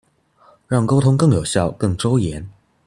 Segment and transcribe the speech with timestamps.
[0.67, 2.49] 讓溝通更有效、更周延